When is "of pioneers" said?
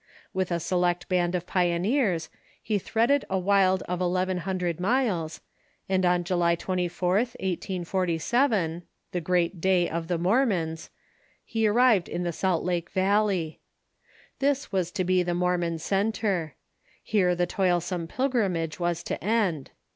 1.35-2.31